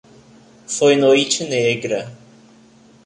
[0.67, 2.11] Foi noite negra